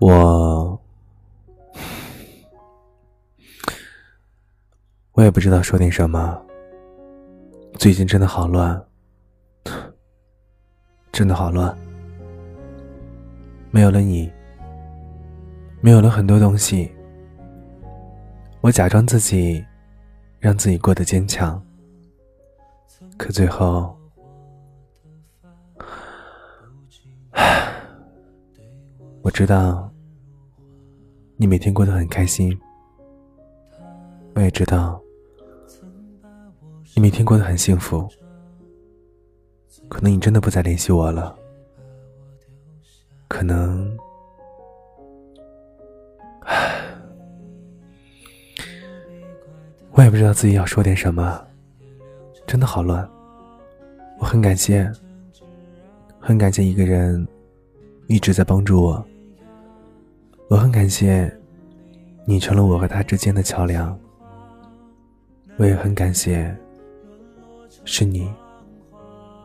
[0.00, 0.80] 我，
[5.12, 6.40] 我也不知道说点什么。
[7.74, 8.82] 最近真的好乱，
[11.12, 11.76] 真的好乱。
[13.70, 14.32] 没有了你，
[15.82, 16.90] 没有了很多东西，
[18.62, 19.62] 我假装自己，
[20.38, 21.62] 让自己过得坚强，
[23.18, 23.94] 可最后，
[29.20, 29.89] 我知道。
[31.40, 32.54] 你每天过得很开心，
[34.34, 35.00] 我也知道。
[36.94, 38.06] 你每天过得很幸福，
[39.88, 41.34] 可能你真的不再联系我了，
[43.26, 43.90] 可能，
[46.42, 46.78] 唉，
[49.92, 51.42] 我也不知道自己要说点什么，
[52.46, 53.08] 真的好乱。
[54.18, 54.92] 我很感谢，
[56.18, 57.26] 很感谢一个人
[58.08, 59.02] 一直在帮助我。
[60.50, 61.32] 我很感谢，
[62.24, 63.96] 你成了我和他之间的桥梁。
[65.56, 66.52] 我也很感谢，
[67.84, 68.28] 是你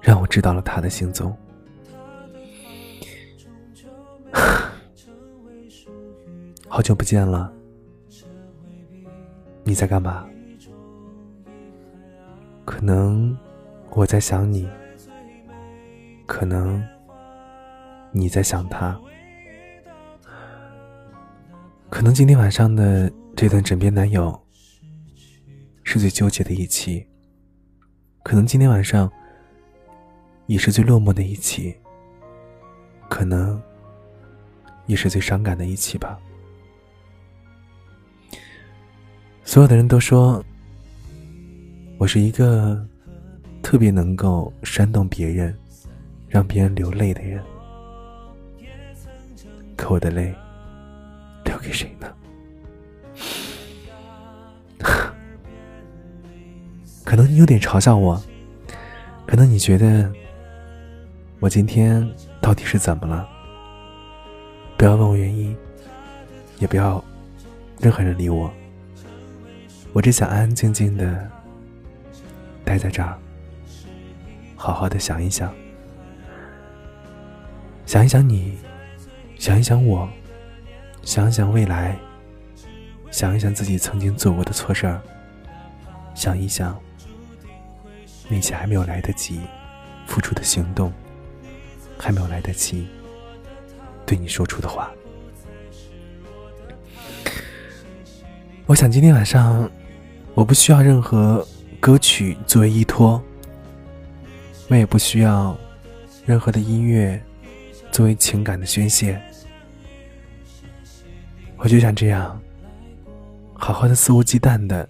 [0.00, 1.36] 让我知道了他的行踪。
[6.66, 7.52] 好久不见了，
[9.64, 10.26] 你在干嘛？
[12.64, 13.36] 可能
[13.90, 14.66] 我在想你，
[16.24, 16.82] 可能
[18.12, 18.98] 你在想他。
[21.96, 24.38] 可能今天晚上的这段枕边男友
[25.82, 27.06] 是最纠结的一期，
[28.22, 29.10] 可能今天晚上
[30.44, 31.74] 也是最落寞的一期，
[33.08, 33.58] 可能
[34.84, 36.18] 也是最伤感的一期吧。
[39.42, 40.44] 所有的人都说
[41.96, 42.86] 我是一个
[43.62, 45.58] 特别能够煽动别人、
[46.28, 47.42] 让别人流泪的人，
[49.78, 50.34] 可我的泪。
[51.66, 52.06] 给谁呢？
[57.04, 58.22] 可能你有点嘲笑我，
[59.26, 60.08] 可能你觉得
[61.40, 62.08] 我今天
[62.40, 63.28] 到底是怎么了？
[64.78, 65.56] 不要问我原因，
[66.60, 67.02] 也不要
[67.80, 68.48] 任何人理我。
[69.92, 71.28] 我只想安安静静的
[72.64, 73.18] 待在这儿，
[74.54, 75.52] 好好的想一想，
[77.86, 78.56] 想一想你，
[79.36, 80.08] 想一想我。
[81.06, 81.96] 想想未来，
[83.12, 85.00] 想一想自己曾经做过的错事儿，
[86.16, 86.76] 想一想
[88.28, 89.40] 那些还没有来得及
[90.04, 90.92] 付出的行动，
[91.96, 92.88] 还没有来得及
[94.04, 94.90] 对你说出的话。
[98.66, 99.70] 我想今天晚上，
[100.34, 101.46] 我不需要任何
[101.78, 103.22] 歌曲作为依托，
[104.66, 105.56] 我也不需要
[106.26, 107.22] 任何的音乐
[107.92, 109.22] 作为情感的宣泄。
[111.66, 112.40] 我就想这样，
[113.52, 114.88] 好好的肆无忌惮的，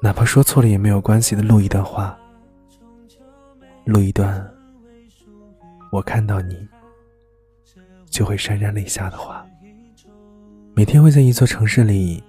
[0.00, 2.16] 哪怕说错了也没有关系的录一段话，
[3.84, 4.48] 录一段
[5.90, 6.68] 我看到你
[8.08, 9.44] 就会潸然泪下的话。
[10.72, 12.22] 每天会在一座城市里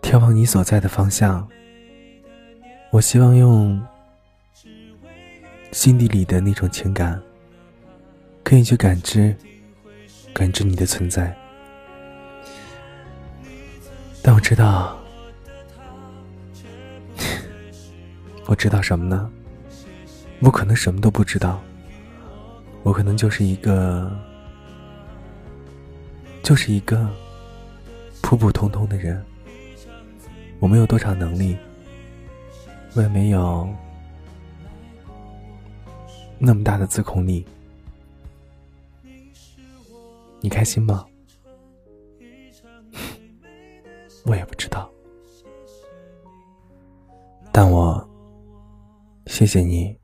[0.00, 1.48] 眺望你所在的方向，
[2.92, 3.84] 我希望用
[5.72, 7.20] 心底里的那种情感，
[8.44, 9.34] 可以去感知，
[10.32, 11.36] 感知你的存在。
[14.26, 14.98] 但我知道，
[18.46, 19.30] 我知道什么呢？
[20.40, 21.62] 我可能什么都不知道，
[22.82, 24.10] 我可能就是一个，
[26.42, 27.08] 就是一个
[28.20, 29.24] 普普通通的人。
[30.58, 31.56] 我没有多少能力，
[32.94, 33.72] 我也没有
[36.36, 37.46] 那么大的自控力。
[40.40, 41.06] 你开心吗？
[44.26, 44.90] 我也不知道，
[47.52, 48.06] 但我
[49.26, 49.96] 谢谢你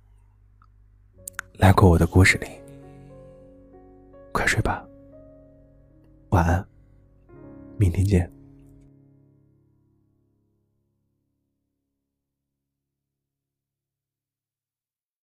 [1.59, 2.47] 来过我的故事里。
[4.33, 4.87] 快睡吧，
[6.31, 6.65] 晚安，
[7.77, 8.30] 明天见。